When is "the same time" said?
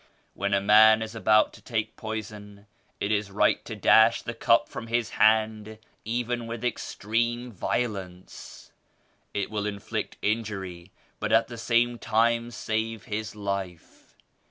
11.49-12.49